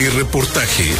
Y 0.00 0.08
reportaje. 0.08 0.90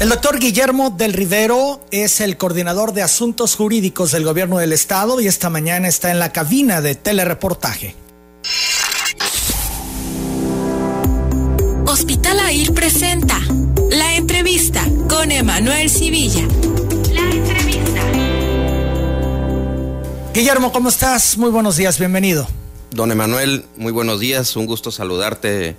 El 0.00 0.10
doctor 0.10 0.38
Guillermo 0.38 0.90
del 0.90 1.14
Rivero 1.14 1.80
es 1.90 2.20
el 2.20 2.36
coordinador 2.36 2.92
de 2.92 3.00
asuntos 3.00 3.56
jurídicos 3.56 4.12
del 4.12 4.24
gobierno 4.24 4.58
del 4.58 4.74
estado 4.74 5.18
y 5.18 5.28
esta 5.28 5.48
mañana 5.48 5.88
está 5.88 6.10
en 6.10 6.18
la 6.18 6.30
cabina 6.30 6.82
de 6.82 6.94
telereportaje. 6.94 7.96
Hospital 11.86 12.38
AIR 12.38 12.74
presenta 12.74 13.40
la 13.90 14.14
entrevista 14.14 14.86
con 15.08 15.32
Emanuel 15.32 15.88
Civilla. 15.88 16.46
La 17.14 17.30
entrevista. 17.30 18.02
Guillermo, 20.34 20.70
¿cómo 20.70 20.90
estás? 20.90 21.38
Muy 21.38 21.48
buenos 21.48 21.78
días, 21.78 21.98
bienvenido. 21.98 22.46
Don 22.90 23.10
Emanuel, 23.10 23.64
muy 23.78 23.90
buenos 23.90 24.20
días, 24.20 24.54
un 24.54 24.66
gusto 24.66 24.90
saludarte 24.90 25.76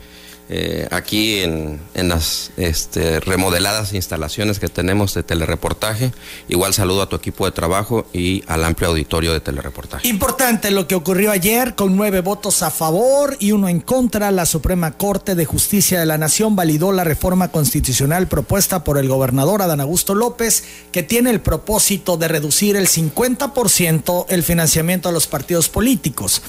eh, 0.49 0.87
aquí 0.91 1.39
en, 1.39 1.79
las 1.93 2.51
este, 2.57 3.19
remodeladas 3.21 3.93
instalaciones 3.93 4.59
que 4.59 4.67
tenemos 4.67 5.13
de 5.13 5.23
telereportaje. 5.23 6.11
Igual 6.49 6.73
saludo 6.73 7.01
a 7.01 7.09
tu 7.09 7.15
equipo 7.15 7.45
de 7.45 7.51
trabajo 7.51 8.05
y 8.13 8.43
al 8.47 8.63
amplio 8.63 8.89
auditorio 8.89 9.33
de 9.33 9.39
telereportaje. 9.39 10.07
Importante 10.07 10.71
lo 10.71 10.87
que 10.87 10.95
ocurrió 10.95 11.31
ayer 11.31 11.75
con 11.75 11.95
nueve 11.95 12.21
votos 12.21 12.61
a 12.61 12.71
favor 12.71 13.37
y 13.39 13.51
uno 13.51 13.69
en 13.69 13.79
contra. 13.79 14.31
La 14.31 14.45
Suprema 14.45 14.91
Corte 14.91 15.35
de 15.35 15.45
Justicia 15.45 15.99
de 15.99 16.05
la 16.05 16.17
Nación 16.17 16.55
validó 16.55 16.91
la 16.91 17.03
reforma 17.03 17.49
constitucional 17.49 18.27
propuesta 18.27 18.83
por 18.83 18.97
el 18.97 19.07
gobernador 19.07 19.61
Adán 19.61 19.81
Augusto 19.81 20.13
López, 20.13 20.65
que 20.91 21.03
tiene 21.03 21.29
el 21.29 21.41
propósito 21.41 22.17
de 22.17 22.27
reducir 22.27 22.75
el 22.75 22.87
50% 22.87 24.25
el 24.29 24.43
financiamiento 24.43 25.09
a 25.09 25.11
los 25.11 25.27
partidos 25.27 25.69
políticos. 25.69 26.41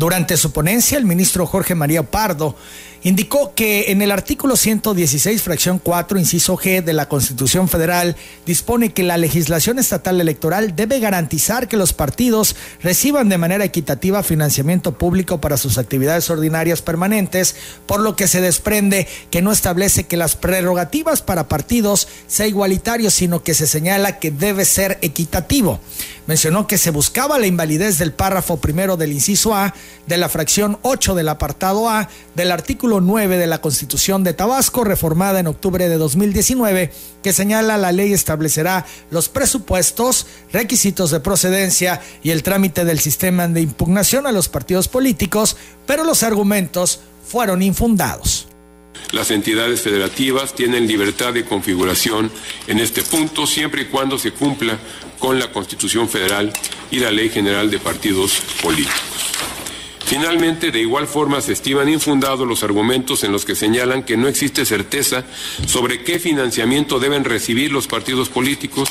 Durante 0.00 0.38
su 0.38 0.50
ponencia, 0.52 0.96
el 0.96 1.04
ministro 1.04 1.44
Jorge 1.44 1.74
María 1.74 2.02
Pardo 2.02 2.56
indicó 3.02 3.54
que 3.54 3.92
en 3.92 4.00
el 4.00 4.10
artículo 4.10 4.56
116, 4.56 5.42
fracción 5.42 5.78
4, 5.78 6.18
inciso 6.18 6.56
G 6.56 6.82
de 6.82 6.94
la 6.94 7.06
Constitución 7.06 7.68
Federal, 7.68 8.16
dispone 8.46 8.94
que 8.94 9.02
la 9.02 9.18
legislación 9.18 9.78
estatal 9.78 10.18
electoral 10.18 10.74
debe 10.74 11.00
garantizar 11.00 11.68
que 11.68 11.76
los 11.76 11.92
partidos 11.92 12.56
reciban 12.82 13.28
de 13.28 13.36
manera 13.36 13.64
equitativa 13.64 14.22
financiamiento 14.22 14.96
público 14.96 15.38
para 15.40 15.58
sus 15.58 15.76
actividades 15.76 16.30
ordinarias 16.30 16.80
permanentes, 16.80 17.56
por 17.84 18.00
lo 18.00 18.16
que 18.16 18.26
se 18.26 18.40
desprende 18.40 19.06
que 19.30 19.42
no 19.42 19.52
establece 19.52 20.04
que 20.04 20.16
las 20.16 20.34
prerrogativas 20.34 21.20
para 21.20 21.48
partidos 21.48 22.08
sea 22.26 22.46
igualitario, 22.46 23.10
sino 23.10 23.42
que 23.42 23.52
se 23.52 23.66
señala 23.66 24.18
que 24.18 24.30
debe 24.30 24.64
ser 24.64 24.98
equitativo. 25.02 25.78
Mencionó 26.26 26.66
que 26.66 26.78
se 26.78 26.90
buscaba 26.90 27.38
la 27.38 27.46
invalidez 27.46 27.98
del 27.98 28.12
párrafo 28.12 28.58
primero 28.58 28.96
del 28.96 29.12
inciso 29.12 29.54
A 29.54 29.74
de 30.06 30.16
la 30.16 30.28
fracción 30.28 30.78
8 30.82 31.14
del 31.14 31.28
apartado 31.28 31.88
A 31.88 32.08
del 32.34 32.52
artículo 32.52 33.00
9 33.00 33.38
de 33.38 33.46
la 33.46 33.60
Constitución 33.60 34.24
de 34.24 34.34
Tabasco, 34.34 34.84
reformada 34.84 35.40
en 35.40 35.46
octubre 35.46 35.88
de 35.88 35.96
2019, 35.96 36.92
que 37.22 37.32
señala 37.32 37.78
la 37.78 37.92
ley 37.92 38.12
establecerá 38.12 38.86
los 39.10 39.28
presupuestos, 39.28 40.26
requisitos 40.52 41.10
de 41.10 41.20
procedencia 41.20 42.00
y 42.22 42.30
el 42.30 42.42
trámite 42.42 42.84
del 42.84 43.00
sistema 43.00 43.48
de 43.48 43.60
impugnación 43.60 44.26
a 44.26 44.32
los 44.32 44.48
partidos 44.48 44.88
políticos, 44.88 45.56
pero 45.86 46.04
los 46.04 46.22
argumentos 46.22 47.00
fueron 47.26 47.62
infundados. 47.62 48.48
Las 49.12 49.30
entidades 49.30 49.80
federativas 49.80 50.54
tienen 50.54 50.86
libertad 50.86 51.32
de 51.32 51.44
configuración 51.44 52.30
en 52.68 52.78
este 52.78 53.02
punto 53.02 53.46
siempre 53.46 53.82
y 53.82 53.84
cuando 53.86 54.18
se 54.18 54.32
cumpla 54.32 54.78
con 55.18 55.38
la 55.38 55.50
Constitución 55.52 56.08
Federal 56.08 56.52
y 56.90 57.00
la 57.00 57.10
Ley 57.10 57.28
General 57.28 57.70
de 57.70 57.78
Partidos 57.78 58.40
Políticos. 58.62 59.09
Finalmente, 60.10 60.72
de 60.72 60.80
igual 60.80 61.06
forma, 61.06 61.40
se 61.40 61.52
estiman 61.52 61.88
infundados 61.88 62.44
los 62.44 62.64
argumentos 62.64 63.22
en 63.22 63.30
los 63.30 63.44
que 63.44 63.54
señalan 63.54 64.02
que 64.02 64.16
no 64.16 64.26
existe 64.26 64.64
certeza 64.66 65.24
sobre 65.68 66.02
qué 66.02 66.18
financiamiento 66.18 66.98
deben 66.98 67.22
recibir 67.22 67.70
los 67.70 67.86
partidos 67.86 68.28
políticos, 68.28 68.88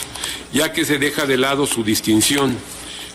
ya 0.53 0.72
que 0.72 0.86
se 0.86 0.97
deja 0.97 1.25
de 1.25 1.36
lado 1.36 1.67
su 1.67 1.84
distinción. 1.84 2.56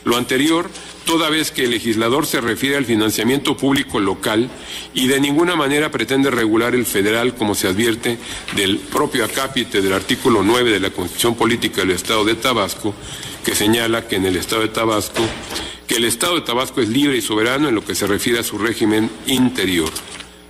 Lo 0.05 0.19
anterior, 0.19 0.69
toda 1.07 1.31
vez 1.31 1.51
que 1.51 1.65
el 1.65 1.71
legislador 1.71 2.27
se 2.27 2.43
refiere 2.43 2.77
al 2.77 2.85
financiamiento 2.85 3.57
público 3.57 3.99
local 3.99 4.51
y 4.93 5.07
de 5.07 5.19
ninguna 5.19 5.57
manera 5.57 5.91
pretende 5.91 6.31
regular 6.31 6.75
el 6.75 6.85
federal, 6.85 7.35
como 7.35 7.55
se 7.55 7.69
advierte 7.69 8.19
del 8.55 8.81
propio 8.81 9.25
acápite 9.25 9.81
del 9.81 9.95
artículo 9.95 10.43
9 10.43 10.73
de 10.73 10.81
la 10.81 10.91
Constitución 10.91 11.37
Política 11.37 11.81
del 11.81 11.93
Estado 11.93 12.23
de 12.27 12.35
Tabasco, 12.35 12.95
que 13.43 13.55
señala 13.55 14.07
que 14.07 14.17
en 14.17 14.27
el 14.27 14.37
Estado 14.37 14.61
de 14.61 14.69
Tabasco 14.69 15.23
que 15.87 15.97
el 15.97 16.05
Estado 16.05 16.37
de 16.37 16.41
Tabasco 16.43 16.81
es 16.81 16.89
libre 16.89 17.17
y 17.17 17.23
soberano 17.23 17.69
en 17.69 17.75
lo 17.75 17.85
que 17.85 17.95
se 17.95 18.07
refiere 18.07 18.39
a 18.39 18.43
su 18.43 18.59
régimen 18.59 19.11
interior 19.27 19.91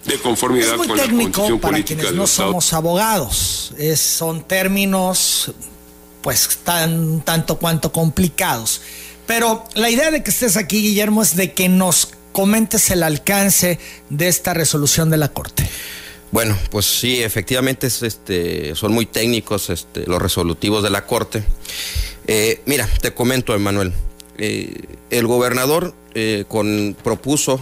de 0.06 0.18
conformidad 0.18 0.76
con 0.76 0.96
la 0.96 1.04
constitución 1.04 1.60
para 1.60 1.72
política 1.72 2.00
quienes 2.00 2.16
no 2.16 2.24
Estado. 2.24 2.50
somos 2.50 2.72
abogados. 2.72 3.74
Es, 3.78 4.00
son 4.00 4.46
términos, 4.46 5.52
pues, 6.22 6.58
tan 6.62 7.22
tanto 7.22 7.58
cuanto 7.58 7.90
complicados. 7.92 8.80
Pero 9.26 9.64
la 9.74 9.90
idea 9.90 10.10
de 10.10 10.22
que 10.22 10.30
estés 10.30 10.56
aquí, 10.56 10.82
Guillermo, 10.82 11.22
es 11.22 11.36
de 11.36 11.52
que 11.52 11.68
nos 11.68 12.10
comentes 12.32 12.90
el 12.90 13.02
alcance 13.02 13.78
de 14.10 14.28
esta 14.28 14.54
resolución 14.54 15.08
de 15.08 15.16
la 15.16 15.28
Corte. 15.28 15.66
Bueno, 16.30 16.58
pues 16.70 16.84
sí, 16.84 17.22
efectivamente 17.22 17.86
es, 17.86 18.02
este, 18.02 18.74
son 18.74 18.92
muy 18.92 19.06
técnicos 19.06 19.70
este, 19.70 20.04
los 20.06 20.20
resolutivos 20.20 20.82
de 20.82 20.90
la 20.90 21.06
Corte. 21.06 21.44
Eh, 22.26 22.60
mira, 22.66 22.88
te 23.00 23.14
comento, 23.14 23.54
Emanuel. 23.54 23.92
Eh, 24.38 24.96
el 25.10 25.26
gobernador 25.26 25.94
eh, 26.14 26.44
propuso 27.02 27.60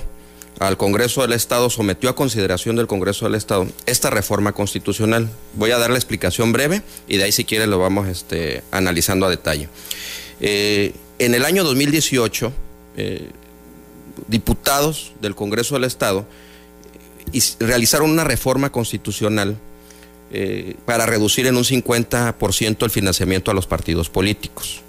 al 0.59 0.77
Congreso 0.77 1.22
del 1.22 1.33
Estado, 1.33 1.71
sometió 1.71 2.10
a 2.10 2.15
consideración 2.15 2.77
del 2.77 2.87
Congreso 2.87 3.25
del 3.25 3.34
Estado 3.34 3.66
esta 3.87 4.10
reforma 4.10 4.53
constitucional. 4.53 5.28
Voy 5.55 5.71
a 5.71 5.78
dar 5.78 5.91
la 5.91 5.97
explicación 5.97 6.53
breve 6.53 6.83
y 7.09 7.16
de 7.16 7.25
ahí 7.25 7.33
si 7.33 7.44
quiere 7.44 7.66
lo 7.66 7.78
vamos 7.78 8.09
este, 8.09 8.62
analizando 8.71 9.27
a 9.27 9.31
detalle. 9.31 9.69
Eh, 10.41 10.93
en 11.19 11.34
el 11.34 11.44
año 11.44 11.65
2018, 11.65 12.53
eh, 12.97 13.31
diputados 14.28 15.12
del 15.21 15.34
Congreso 15.34 15.75
del 15.75 15.84
Estado 15.84 16.27
realizaron 17.59 18.10
una 18.10 18.25
reforma 18.25 18.71
constitucional 18.71 19.56
para 20.87 21.04
reducir 21.04 21.47
en 21.47 21.56
un 21.56 21.65
50% 21.65 22.84
el 22.84 22.91
financiamiento 22.91 23.50
a 23.50 23.54
los 23.54 23.66
partidos 23.66 24.09
políticos. 24.09 24.83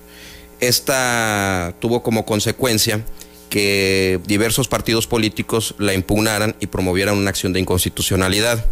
Esta 0.68 1.76
tuvo 1.82 2.04
como 2.04 2.26
consecuencia 2.26 3.04
que 3.50 4.22
diversos 4.26 4.70
partidos 4.70 5.08
políticos 5.08 5.76
la 5.78 5.94
impugnaran 5.94 6.56
y 6.62 6.68
promovieran 6.68 7.18
una 7.18 7.32
acción 7.32 7.52
de 7.52 7.60
inconstitucionalidad. 7.60 8.66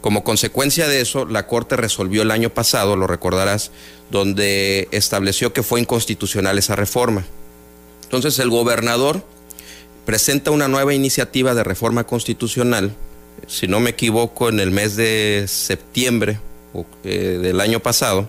Como 0.00 0.24
consecuencia 0.24 0.88
de 0.88 1.00
eso, 1.00 1.24
la 1.24 1.46
Corte 1.46 1.76
resolvió 1.76 2.22
el 2.22 2.32
año 2.32 2.50
pasado, 2.50 2.96
lo 2.96 3.06
recordarás, 3.06 3.70
donde 4.10 4.88
estableció 4.90 5.52
que 5.52 5.62
fue 5.62 5.78
inconstitucional 5.78 6.58
esa 6.58 6.74
reforma. 6.74 7.24
Entonces 8.02 8.40
el 8.40 8.50
gobernador 8.50 9.24
presenta 10.04 10.50
una 10.50 10.66
nueva 10.66 10.92
iniciativa 10.92 11.54
de 11.54 11.62
reforma 11.62 12.04
constitucional, 12.04 12.96
si 13.46 13.68
no 13.68 13.78
me 13.78 13.90
equivoco, 13.90 14.48
en 14.48 14.58
el 14.58 14.72
mes 14.72 14.96
de 14.96 15.44
septiembre 15.46 16.40
eh, 17.04 17.38
del 17.40 17.60
año 17.60 17.78
pasado, 17.78 18.28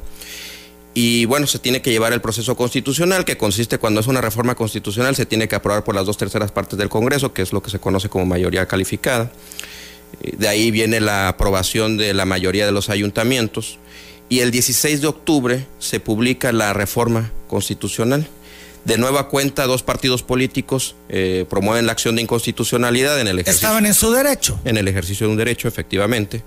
y 0.93 1.25
bueno, 1.25 1.47
se 1.47 1.59
tiene 1.59 1.81
que 1.81 1.91
llevar 1.91 2.13
el 2.13 2.21
proceso 2.21 2.55
constitucional, 2.55 3.25
que 3.25 3.37
consiste 3.37 3.79
cuando 3.79 3.99
es 3.99 4.07
una 4.07 4.21
reforma 4.21 4.55
constitucional, 4.55 5.15
se 5.15 5.25
tiene 5.25 5.47
que 5.47 5.55
aprobar 5.55 5.83
por 5.83 5.95
las 5.95 6.05
dos 6.05 6.17
terceras 6.17 6.51
partes 6.51 6.77
del 6.77 6.89
Congreso, 6.89 7.33
que 7.33 7.41
es 7.41 7.51
lo 7.51 7.63
que 7.63 7.71
se 7.71 7.79
conoce 7.79 8.09
como 8.09 8.25
mayoría 8.25 8.67
calificada. 8.67 9.31
De 10.21 10.47
ahí 10.47 10.69
viene 10.71 10.99
la 10.99 11.27
aprobación 11.27 11.97
de 11.97 12.13
la 12.13 12.25
mayoría 12.25 12.65
de 12.65 12.71
los 12.71 12.89
ayuntamientos. 12.89 13.79
Y 14.29 14.39
el 14.39 14.51
16 14.51 15.01
de 15.01 15.07
octubre 15.07 15.67
se 15.79 15.99
publica 15.99 16.51
la 16.51 16.73
reforma 16.73 17.31
constitucional. 17.47 18.27
De 18.85 18.97
nueva 18.97 19.29
cuenta, 19.29 19.65
dos 19.65 19.81
partidos 19.81 20.23
políticos 20.23 20.95
eh, 21.09 21.45
promueven 21.49 21.85
la 21.85 21.93
acción 21.93 22.15
de 22.15 22.21
inconstitucionalidad 22.21 23.19
en 23.19 23.27
el 23.27 23.39
ejercicio. 23.39 23.67
Estaban 23.67 23.85
en 23.85 23.93
su 23.93 24.11
derecho. 24.11 24.59
En 24.65 24.77
el 24.77 24.87
ejercicio 24.87 25.27
de 25.27 25.31
un 25.31 25.37
derecho, 25.37 25.67
efectivamente. 25.67 26.43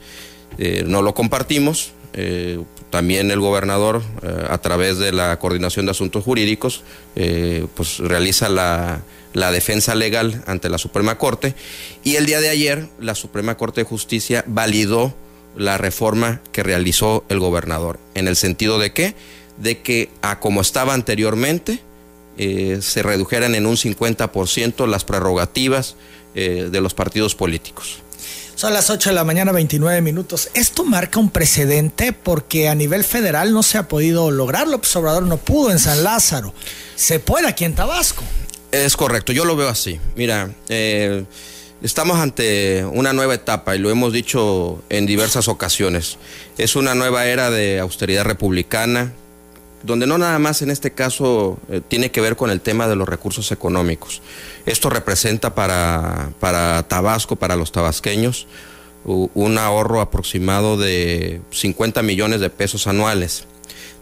Eh, 0.59 0.85
no 0.87 1.03
lo 1.03 1.15
compartimos. 1.15 1.93
Eh, 2.15 2.63
también 2.91 3.31
el 3.31 3.41
gobernador, 3.41 4.03
eh, 4.23 4.47
a 4.49 4.59
través 4.59 4.99
de 4.99 5.13
la 5.13 5.39
Coordinación 5.39 5.87
de 5.87 5.91
Asuntos 5.91 6.25
Jurídicos, 6.25 6.83
pues 7.75 7.99
realiza 7.99 8.49
la, 8.49 9.03
defensa 9.53 9.95
legal 9.95 10.43
ante 10.47 10.69
la 10.69 10.79
Suprema 10.79 11.19
Corte. 11.19 11.55
Y 12.05 12.17
el 12.17 12.27
día 12.27 12.41
de 12.41 12.49
ayer, 12.49 12.89
la 13.01 13.15
Suprema 13.15 13.57
Corte 13.57 13.83
de 13.83 13.87
Justicia 13.87 14.45
validó 14.47 15.15
la 15.57 15.79
reforma 15.79 16.41
que 16.53 16.63
realizó 16.63 17.25
el 17.29 17.39
gobernador. 17.39 17.99
¿En 18.15 18.29
el 18.29 18.37
sentido 18.37 18.79
de 18.79 18.93
qué? 18.93 19.15
De 19.59 19.81
que, 19.81 20.11
a 20.23 20.41
como 20.41 20.61
estaba 20.61 20.95
anteriormente, 20.95 21.81
se 22.37 23.03
redujeran 23.03 23.55
en 23.55 23.67
un 23.67 23.77
50% 23.77 24.87
las 24.87 25.05
prerrogativas 25.05 25.97
de 26.35 26.81
los 26.81 26.93
partidos 26.95 27.35
políticos. 27.35 28.03
Son 28.57 28.73
las 28.73 28.89
8 28.89 29.11
de 29.11 29.15
la 29.15 29.23
mañana, 29.23 29.53
29 29.53 30.01
minutos. 30.01 30.49
Esto 30.55 30.83
marca 30.83 31.21
un 31.21 31.29
precedente 31.29 32.15
porque 32.15 32.69
a 32.69 32.75
nivel 32.75 33.05
federal 33.05 33.53
no 33.53 33.63
se 33.63 33.77
ha 33.77 33.87
podido 33.87 34.31
lograr. 34.31 34.67
López 34.67 34.97
Obrador 34.97 35.25
no 35.25 35.37
pudo 35.37 35.71
en 35.71 35.79
San 35.79 36.03
Lázaro. 36.03 36.55
Se 36.95 37.21
puede 37.21 37.47
aquí 37.47 37.67
en 37.67 37.75
Tabasco. 37.75 38.25
Es 38.73 38.97
correcto, 38.97 39.33
yo 39.33 39.45
lo 39.45 39.57
veo 39.57 39.69
así. 39.69 40.01
Mira, 40.17 40.51
eh, 40.69 41.25
Estamos 41.83 42.17
ante 42.17 42.87
una 42.87 43.13
nueva 43.13 43.35
etapa 43.35 43.77
y 43.77 43.79
lo 43.79 43.91
hemos 43.91 44.11
dicho 44.11 44.83
en 44.89 45.05
diversas 45.05 45.47
ocasiones. 45.47 46.17
Es 46.57 46.75
una 46.75 46.95
nueva 46.95 47.27
era 47.27 47.51
de 47.51 47.81
austeridad 47.81 48.25
republicana, 48.25 49.13
donde 49.83 50.07
no 50.07 50.19
nada 50.19 50.39
más 50.39 50.63
en 50.63 50.71
este 50.71 50.93
caso 50.93 51.59
eh, 51.69 51.81
tiene 51.87 52.11
que 52.11 52.21
ver 52.21 52.37
con 52.37 52.51
el 52.51 52.61
tema 52.61 52.89
de 52.89 52.97
los 52.97 53.09
recursos 53.09 53.53
económicos. 53.53 54.23
Esto 54.65 54.91
representa 54.91 55.55
para, 55.55 56.31
para 56.41 56.83
Tabasco, 56.89 57.37
para 57.37 57.57
los 57.57 57.73
tabasqueños, 57.73 58.47
un 59.05 59.57
ahorro 59.57 60.01
aproximado 60.01 60.77
de 60.77 61.41
50 61.53 62.03
millones 62.03 62.41
de 62.41 62.51
pesos 62.51 62.89
anuales. 62.89 63.45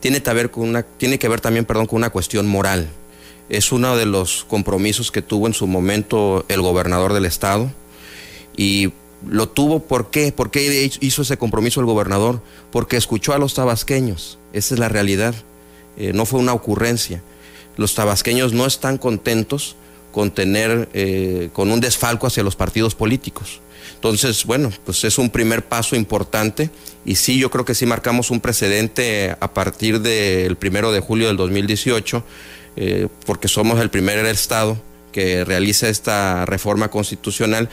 Tiene 0.01 0.23
que 0.23 0.33
ver, 0.33 0.51
con 0.51 0.69
una, 0.69 0.83
tiene 0.83 1.19
que 1.19 1.29
ver 1.29 1.43
también 1.43 1.67
perdón, 1.67 1.87
con 1.87 1.99
una 1.99 2.11
cuestión 2.11 2.47
moral. 2.47 2.89
Es 3.51 3.71
uno 3.73 3.97
de 3.97 4.07
los 4.07 4.45
compromisos 4.45 5.11
que 5.11 5.21
tuvo 5.21 5.47
en 5.47 5.53
su 5.53 5.67
momento 5.67 6.47
el 6.49 6.63
gobernador 6.63 7.13
del 7.13 7.27
estado 7.27 7.71
y 8.57 8.93
lo 9.29 9.49
tuvo 9.49 9.81
¿por 9.81 10.11
qué? 10.11 10.33
¿Por 10.33 10.51
qué 10.51 10.91
hizo 11.01 11.23
ese 11.23 11.37
compromiso 11.37 11.81
el 11.81 11.87
gobernador? 11.87 12.41
Porque 12.71 12.97
escuchó 12.97 13.35
a 13.35 13.39
los 13.39 13.55
tabasqueños, 13.55 14.39
esa 14.53 14.75
es 14.75 14.81
la 14.81 14.89
realidad, 14.89 15.35
eh, 15.97 16.13
no 16.13 16.27
fue 16.27 16.41
una 16.41 16.53
ocurrencia. 16.53 17.23
Los 17.77 17.95
tabasqueños 17.95 18.53
no 18.53 18.67
están 18.67 18.99
contentos 18.99 19.77
con 20.13 20.31
tener, 20.31 20.89
eh, 20.95 21.51
con 21.53 21.71
un 21.71 21.81
desfalco 21.81 22.27
hacia 22.27 22.43
los 22.43 22.57
partidos 22.57 22.95
políticos. 22.95 23.61
Entonces, 23.95 24.45
bueno, 24.45 24.71
pues 24.85 25.03
es 25.05 25.19
un 25.19 25.31
primer 25.31 25.65
paso 25.65 25.97
importante 25.97 26.71
y 27.05 27.17
sí, 27.17 27.39
yo 27.39 27.51
creo 27.51 27.65
que 27.65 27.75
sí 27.75 27.87
marcamos 27.87 28.31
un 28.31 28.41
precedente 28.41 29.37
a 29.41 29.53
partir 29.53 30.01
del 30.01 30.57
primero 30.57 30.93
de 30.93 31.01
julio 31.01 31.27
del 31.27 31.37
2018, 31.37 32.25
eh, 32.77 33.09
porque 33.27 33.49
somos 33.49 33.81
el 33.81 33.91
primer 33.91 34.25
estado 34.27 34.81
que 35.11 35.45
realiza 35.45 35.89
esta 35.89 36.45
reforma 36.45 36.91
constitucional. 36.91 37.69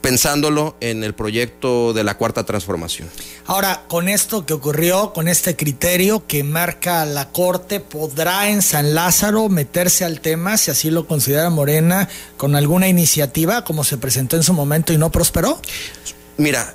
Pensándolo 0.00 0.76
en 0.80 1.04
el 1.04 1.14
proyecto 1.14 1.92
de 1.92 2.04
la 2.04 2.16
cuarta 2.16 2.44
transformación. 2.44 3.08
Ahora, 3.46 3.84
con 3.88 4.08
esto 4.08 4.46
que 4.46 4.54
ocurrió, 4.54 5.12
con 5.12 5.28
este 5.28 5.56
criterio 5.56 6.26
que 6.26 6.44
marca 6.44 7.04
la 7.04 7.28
Corte, 7.30 7.80
¿podrá 7.80 8.48
en 8.48 8.62
San 8.62 8.94
Lázaro 8.94 9.48
meterse 9.48 10.04
al 10.04 10.20
tema, 10.20 10.56
si 10.56 10.70
así 10.70 10.90
lo 10.90 11.06
considera 11.06 11.50
Morena, 11.50 12.08
con 12.36 12.56
alguna 12.56 12.88
iniciativa 12.88 13.64
como 13.64 13.84
se 13.84 13.98
presentó 13.98 14.36
en 14.36 14.42
su 14.42 14.52
momento 14.52 14.92
y 14.92 14.98
no 14.98 15.10
prosperó? 15.10 15.60
Mira, 16.38 16.74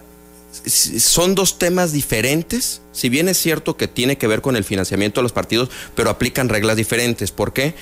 son 0.66 1.36
dos 1.36 1.58
temas 1.58 1.92
diferentes, 1.92 2.81
si 2.92 3.10
bien 3.10 3.30
es 3.30 3.38
cierto 3.38 3.78
que 3.78 3.88
tiene 3.88 4.18
que 4.18 4.28
ver 4.28 4.42
con 4.42 4.56
el 4.56 4.63
financiamiento 4.63 5.19
de 5.19 5.24
los 5.24 5.31
partidos, 5.31 5.69
pero 5.96 6.10
aplican 6.10 6.50
reglas 6.50 6.75
diferentes. 6.75 7.31
¿Por 7.31 7.54
qué? 7.54 7.74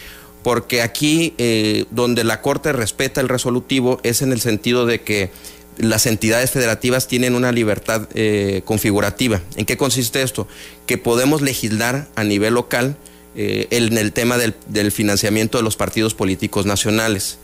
Porque 0.44 0.82
aquí 0.82 1.34
eh, 1.38 1.86
donde 1.92 2.24
la 2.24 2.42
Corte 2.42 2.72
respeta 2.74 3.22
el 3.22 3.30
resolutivo 3.30 4.00
es 4.04 4.22
en 4.22 4.32
el 4.32 4.42
sentido 4.42 4.86
de 4.86 5.02
que 5.02 5.32
las 5.78 6.06
entidades 6.06 6.52
federativas 6.52 7.08
tienen 7.08 7.36
una 7.36 7.52
libertad 7.52 8.08
eh, 8.14 8.62
configurativa. 8.66 9.42
¿En 9.56 9.66
qué 9.66 9.78
consiste 9.78 10.22
esto? 10.22 10.48
Que 10.86 10.98
podemos 10.98 11.42
legislar 11.42 12.08
a 12.16 12.24
nivel 12.24 12.54
local 12.54 12.98
eh, 13.36 13.68
en 13.72 13.98
el 13.98 14.12
tema 14.12 14.38
del, 14.38 14.56
del, 14.68 14.92
financiamiento 14.92 15.58
de 15.58 15.64
los 15.64 15.78
partidos 15.78 16.14
políticos 16.14 16.66
nacionales, 16.66 17.38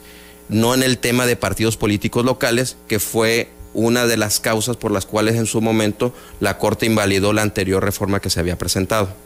no 0.49 0.73
en 0.73 0.83
el 0.83 0.97
tema 0.97 1.25
de 1.25 1.37
partidos 1.37 1.77
políticos 1.77 2.25
locales, 2.25 2.75
que 2.87 2.99
fue 2.99 3.49
una 3.73 4.05
de 4.05 4.17
las 4.17 4.39
causas 4.39 4.77
por 4.77 4.91
las 4.91 5.05
cuales 5.05 5.35
en 5.35 5.45
su 5.45 5.61
momento 5.61 6.13
la 6.39 6.57
Corte 6.57 6.85
invalidó 6.85 7.33
la 7.33 7.41
anterior 7.41 7.83
reforma 7.83 8.19
que 8.19 8.29
se 8.29 8.39
había 8.39 8.57
presentado. 8.57 9.24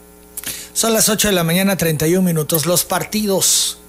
Son 0.80 0.94
las 0.94 1.10
8 1.10 1.28
de 1.28 1.34
la 1.34 1.44
mañana, 1.44 1.76
31 1.76 2.22
minutos. 2.22 2.66
Los 2.66 2.86
partidos 2.86 3.80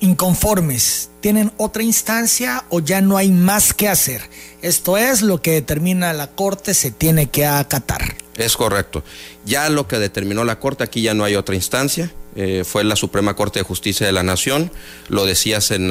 inconformes 0.00 1.08
tienen 1.22 1.50
otra 1.56 1.82
instancia 1.82 2.66
o 2.68 2.80
ya 2.80 3.00
no 3.00 3.16
hay 3.16 3.30
más 3.30 3.72
que 3.72 3.88
hacer. 3.88 4.20
Esto 4.60 4.98
es 4.98 5.22
lo 5.22 5.40
que 5.40 5.52
determina 5.52 6.12
la 6.12 6.32
Corte, 6.32 6.74
se 6.74 6.90
tiene 6.90 7.30
que 7.30 7.46
acatar. 7.46 8.16
Es 8.36 8.58
correcto. 8.58 9.02
Ya 9.46 9.70
lo 9.70 9.88
que 9.88 9.98
determinó 9.98 10.44
la 10.44 10.60
Corte, 10.60 10.84
aquí 10.84 11.00
ya 11.00 11.14
no 11.14 11.24
hay 11.24 11.34
otra 11.34 11.54
instancia. 11.54 12.12
Eh, 12.36 12.64
fue 12.66 12.84
la 12.84 12.96
Suprema 12.96 13.34
Corte 13.34 13.60
de 13.60 13.64
Justicia 13.64 14.04
de 14.04 14.12
la 14.12 14.22
Nación. 14.22 14.70
Lo 15.08 15.24
decías 15.24 15.70
en 15.70 15.90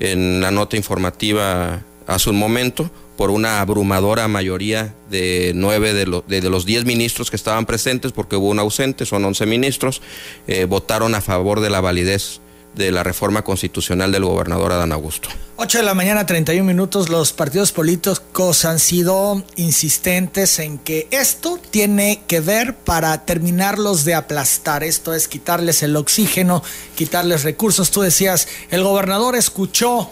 en 0.00 0.40
la 0.40 0.50
nota 0.50 0.76
informativa 0.76 1.84
hace 2.08 2.28
un 2.28 2.36
momento 2.40 2.90
por 3.16 3.30
una 3.30 3.60
abrumadora 3.60 4.28
mayoría 4.28 4.94
de 5.10 5.52
nueve 5.54 5.92
de, 5.92 6.40
de, 6.40 6.50
los 6.50 6.66
diez 6.66 6.84
ministros 6.84 7.30
que 7.30 7.36
estaban 7.36 7.66
presentes, 7.66 8.12
porque 8.12 8.36
hubo 8.36 8.48
un 8.48 8.58
ausente, 8.58 9.06
son 9.06 9.24
once 9.24 9.46
ministros, 9.46 10.02
eh, 10.46 10.64
votaron 10.64 11.14
a 11.14 11.20
favor 11.20 11.60
de 11.60 11.70
la 11.70 11.80
validez 11.80 12.40
de 12.74 12.90
la 12.90 13.02
reforma 13.02 13.42
constitucional 13.42 14.12
del 14.12 14.24
gobernador 14.24 14.72
Adán 14.72 14.92
Augusto. 14.92 15.28
8 15.56 15.78
de 15.78 15.84
la 15.84 15.94
mañana, 15.94 16.26
31 16.26 16.64
minutos. 16.64 17.08
Los 17.08 17.32
partidos 17.32 17.70
políticos 17.70 18.64
han 18.64 18.80
sido 18.80 19.44
insistentes 19.54 20.58
en 20.58 20.78
que 20.78 21.06
esto 21.12 21.60
tiene 21.70 22.22
que 22.26 22.40
ver 22.40 22.74
para 22.74 23.24
terminarlos 23.24 24.04
de 24.04 24.14
aplastar. 24.14 24.82
Esto 24.82 25.14
es 25.14 25.28
quitarles 25.28 25.84
el 25.84 25.94
oxígeno, 25.94 26.62
quitarles 26.96 27.44
recursos. 27.44 27.92
Tú 27.92 28.00
decías, 28.02 28.48
el 28.70 28.82
gobernador 28.82 29.36
escuchó 29.36 30.10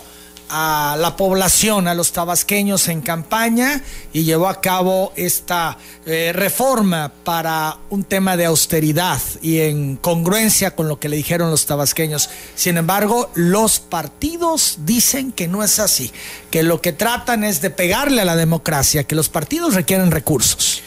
a 0.55 0.97
la 0.99 1.17
población, 1.17 1.89
a 1.89 1.95
los 1.95 2.13
tabasqueños 2.13 2.89
en 2.89 3.01
campaña 3.01 3.83
y 4.13 4.25
llevó 4.25 4.49
a 4.49 4.61
cabo 4.61 5.15
esta 5.17 5.79
eh, 6.05 6.31
reforma 6.35 7.11
para 7.25 7.79
un 7.89 8.05
tema 8.05 8.37
de 8.37 8.45
austeridad 8.45 9.19
y 9.41 9.61
en 9.61 9.97
congruencia 9.97 10.77
con 10.77 10.89
lo 10.89 11.01
que 11.01 11.09
le 11.09 11.17
dijeron 11.17 11.51
los 11.51 11.65
tabasqueños. 11.65 12.29
Sin 12.55 12.77
embargo, 12.77 13.31
los 13.35 13.81
partidos 13.81 14.81
dicen 14.85 15.33
que 15.33 15.49
no 15.49 15.65
es 15.65 15.79
así, 15.79 16.13
que 16.51 16.63
lo 16.63 16.83
que 16.83 16.93
tratan 16.93 17.45
es 17.45 17.63
de 17.63 17.71
pegarle 17.71 18.21
a 18.21 18.27
la 18.27 18.37
democracia, 18.37 19.05
que 19.05 19.15
los 19.15 19.31
partidos 19.31 19.73
requieren 19.73 20.11
recursos. 20.11 20.83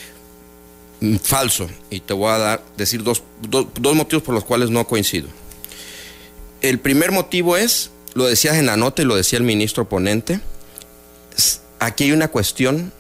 Mm, 1.02 1.16
falso, 1.16 1.68
y 1.90 2.02
te 2.02 2.14
voy 2.14 2.30
a 2.30 2.38
dar, 2.38 2.64
decir 2.78 3.02
dos, 3.02 3.24
dos 3.42 3.96
motivos 3.96 4.22
por 4.22 4.36
los 4.36 4.46
cuales 4.46 4.70
no 4.70 4.86
coincido. 4.86 5.28
El 6.62 6.80
primer 6.80 7.12
motivo 7.12 7.58
es 7.58 7.90
lo 8.16 8.26
decías 8.26 8.56
en 8.56 8.66
la 8.66 8.78
nota 8.78 9.02
y 9.02 9.06
lo 9.06 9.16
decía 9.16 9.38
el 9.38 9.44
ministro 9.44 9.88
ponente, 9.88 10.40
aquí 11.80 12.06
hay 12.06 12.12
una 12.14 12.30
cuestión 12.30 12.92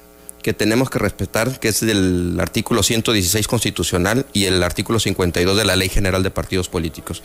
que 0.44 0.54
tenemos 0.54 0.92
que 0.92 1.00
respetar, 1.00 1.60
que 1.60 1.70
es 1.70 1.80
del 1.80 2.38
artículo 2.40 2.84
116 2.84 3.48
constitucional 3.48 4.28
y 4.32 4.46
el 4.46 4.62
artículo 4.62 5.00
52 5.00 5.58
de 5.58 5.66
la 5.66 5.76
Ley 5.76 5.90
General 5.90 6.22
de 6.22 6.30
Partidos 6.30 6.70
Políticos. 6.70 7.24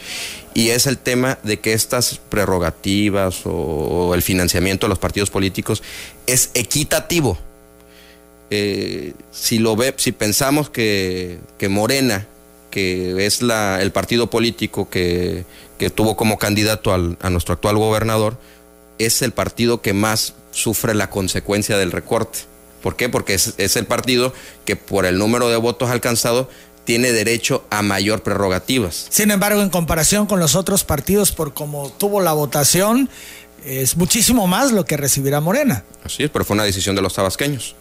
Y 0.55 0.71
es 0.71 0.87
el 0.87 0.97
tema 0.97 1.39
de 1.43 1.61
que 1.61 1.75
estas 1.75 2.19
prerrogativas 2.31 3.43
o, 3.45 4.15
el 4.15 4.23
financiamiento 4.23 4.87
de 4.87 4.89
los 4.89 4.99
partidos 4.99 5.29
políticos 5.29 5.83
es 6.27 6.51
equitativo. 6.55 7.39
Eh, 8.49 9.13
si 9.33 9.59
lo 9.59 9.77
ve, 9.77 9.93
si 9.99 10.13
pensamos 10.13 10.71
que, 10.71 11.41
que 11.59 11.69
Morena, 11.69 12.27
que 12.71 13.27
es 13.27 13.43
la, 13.43 13.83
el 13.83 13.93
partido 13.93 14.31
político 14.31 14.89
que, 14.89 15.45
que 15.79 15.91
tuvo 15.91 16.17
como 16.17 16.39
candidato 16.39 16.93
a 16.93 17.31
nuestro 17.31 17.55
actual 17.55 17.77
gobernador, 17.77 18.39
es 18.99 19.23
el 19.23 19.33
partido 19.33 19.81
que 19.81 19.93
más 19.93 20.35
sufre 20.51 20.95
la 20.95 21.11
consecuencia 21.11 21.79
del 21.79 21.91
recorte. 21.91 22.41
¿Por 22.83 22.97
qué? 22.97 23.09
Porque 23.09 23.35
es, 23.35 23.77
el 23.77 23.87
partido 23.87 24.33
que 24.65 24.77
por 24.77 25.07
el 25.07 25.19
número 25.19 25.49
de 25.49 25.57
votos 25.57 25.91
alcanzado 25.91 26.49
tiene 26.85 27.13
derecho 27.13 27.65
a 27.71 27.83
mayor 27.83 28.23
prerrogativas. 28.23 29.07
Sin 29.11 29.31
embargo, 29.31 29.63
en 29.63 29.71
comparación 29.71 30.27
con 30.27 30.41
los 30.41 30.55
otros 30.55 30.85
partidos, 30.85 31.33
por 31.33 31.53
cómo 31.53 31.91
tuvo 31.99 32.21
la 32.21 32.33
votación, 32.33 33.11
es 33.65 33.97
muchísimo 33.97 34.47
más 34.47 34.73
lo 34.73 34.85
que 34.85 34.97
recibirá 34.97 35.41
Morena. 35.41 35.85
Así 36.05 36.25
es, 36.25 36.31
pero 36.31 36.45
fue 36.45 36.55
una 36.55 36.65
decisión 36.65 36.97
de 36.97 37.03
los 37.03 37.15
tabasqueños. 37.15 37.75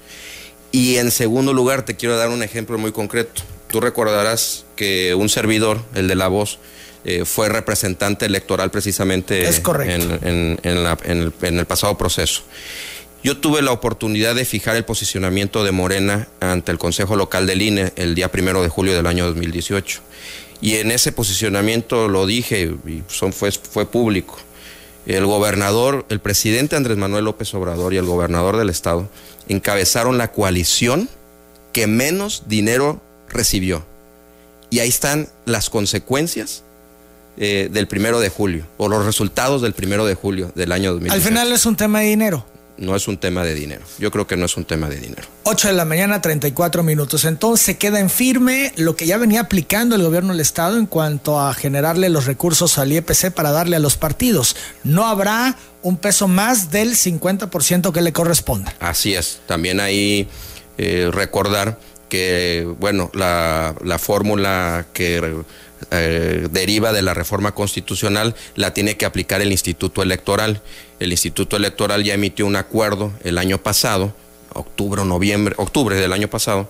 Y 0.71 0.97
en 0.97 1.11
segundo 1.11 1.53
lugar, 1.53 1.83
te 1.83 1.95
quiero 1.95 2.17
dar 2.17 2.29
un 2.29 2.43
ejemplo 2.43 2.77
muy 2.77 2.91
concreto. 2.91 3.41
Tú 3.69 3.79
recordarás 3.79 4.65
que 4.75 5.13
un 5.13 5.29
servidor, 5.29 5.81
el 5.93 6.07
de 6.07 6.15
la 6.15 6.27
voz, 6.27 6.59
eh, 7.05 7.23
fue 7.23 7.47
representante 7.49 8.25
electoral 8.25 8.71
precisamente 8.71 9.47
En, 9.47 10.59
el, 10.63 11.65
pasado 11.65 11.97
proceso. 11.97 12.41
Yo 13.23 13.37
tuve 13.37 13.61
la 13.61 13.71
oportunidad 13.71 14.35
de 14.35 14.43
fijar 14.43 14.75
el 14.75 14.85
posicionamiento 14.85 15.63
de 15.63 15.71
Morena 15.71 16.27
ante 16.39 16.71
el 16.71 16.77
Consejo 16.77 17.15
Local 17.15 17.47
del 17.47 17.61
INE 17.61 17.93
el 17.95 18.15
día 18.15 18.31
primero 18.31 18.61
de 18.63 18.69
julio 18.69 18.95
del 18.95 19.07
año 19.07 19.25
2018. 19.27 20.01
Y 20.61 20.75
en 20.75 20.91
ese 20.91 21.11
posicionamiento 21.11 22.07
lo 22.09 22.25
dije 22.25 22.75
y 22.85 23.03
son, 23.07 23.33
fue, 23.33 23.51
fue 23.51 23.85
público. 23.85 24.37
El 25.05 25.25
gobernador, 25.25 26.05
el 26.09 26.19
presidente 26.19 26.75
Andrés 26.75 26.97
Manuel 26.97 27.25
López 27.25 27.53
Obrador 27.53 27.93
y 27.93 27.97
el 27.97 28.05
gobernador 28.05 28.57
del 28.57 28.69
estado 28.69 29.09
encabezaron 29.47 30.17
la 30.17 30.31
coalición 30.31 31.09
que 31.71 31.87
menos 31.87 32.43
dinero 32.47 33.01
recibió. 33.29 33.85
Y 34.69 34.79
ahí 34.79 34.89
están 34.89 35.27
las 35.45 35.69
consecuencias 35.69 36.63
eh, 37.37 37.69
del 37.71 37.87
primero 37.87 38.19
de 38.19 38.29
julio, 38.29 38.65
o 38.77 38.87
los 38.89 39.05
resultados 39.05 39.61
del 39.61 39.73
primero 39.73 40.05
de 40.05 40.13
julio 40.13 40.51
del 40.55 40.71
año 40.71 40.91
2018. 40.91 41.15
Al 41.15 41.27
final 41.27 41.51
es 41.53 41.65
un 41.65 41.75
tema 41.75 42.01
de 42.01 42.07
dinero. 42.07 42.45
no 42.77 42.95
es 42.95 43.07
un 43.07 43.17
tema 43.17 43.43
de 43.43 43.55
dinero. 43.55 43.81
Yo 43.97 44.11
creo 44.11 44.27
que 44.27 44.37
no 44.37 44.45
es 44.45 44.55
un 44.57 44.65
tema 44.65 44.89
de 44.89 44.97
dinero. 44.97 45.27
8 45.43 45.69
de 45.69 45.73
la 45.73 45.85
mañana, 45.85 46.21
34 46.21 46.83
minutos. 46.83 47.25
Entonces 47.25 47.77
queda 47.77 47.99
en 47.99 48.09
firme 48.09 48.71
lo 48.77 48.95
que 48.95 49.05
ya 49.05 49.17
venía 49.17 49.41
aplicando 49.41 49.95
el 49.95 50.03
gobierno 50.03 50.31
del 50.33 50.39
Estado 50.41 50.77
en 50.77 50.85
cuanto 50.85 51.39
a 51.39 51.53
generarle 51.53 52.09
los 52.09 52.25
recursos 52.25 52.77
al 52.77 52.91
IEPC 52.91 53.31
para 53.31 53.51
darle 53.51 53.75
a 53.75 53.79
los 53.79 53.97
partidos. 53.97 54.55
No 54.83 55.07
habrá 55.07 55.57
un 55.81 55.97
peso 55.97 56.27
más 56.27 56.71
del 56.71 56.95
50% 56.95 57.91
que 57.91 58.01
le 58.01 58.13
corresponda. 58.13 58.73
Así 58.79 59.13
es. 59.13 59.39
También 59.45 59.79
ahí 59.79 60.27
eh, 60.77 61.09
recordar 61.11 61.79
que, 62.09 62.67
bueno, 62.79 63.09
la, 63.13 63.75
la 63.83 63.99
fórmula 63.99 64.87
que 64.93 65.43
eh, 65.91 66.47
deriva 66.51 66.91
de 66.91 67.01
la 67.01 67.13
reforma 67.13 67.53
constitucional 67.53 68.35
la 68.55 68.73
tiene 68.73 68.97
que 68.97 69.05
aplicar 69.05 69.41
el 69.41 69.51
Instituto 69.51 70.03
Electoral. 70.03 70.61
El 70.99 71.11
Instituto 71.11 71.55
Electoral 71.55 72.03
ya 72.03 72.13
emitió 72.13 72.45
un 72.45 72.57
acuerdo 72.57 73.13
el 73.23 73.37
año 73.37 73.59
pasado, 73.59 74.13
octubre 74.53 75.01
o 75.01 75.05
noviembre, 75.05 75.55
octubre 75.57 75.95
del 75.95 76.11
año 76.11 76.27
pasado, 76.27 76.69